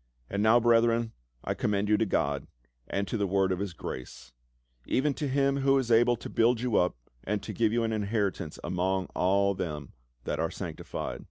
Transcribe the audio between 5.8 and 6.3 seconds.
able to